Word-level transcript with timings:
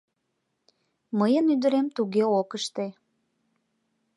Мыйын 1.19 1.45
ӱдырем 1.53 1.87
туге 1.95 2.23
ок 2.39 2.49
ыште. 2.59 2.87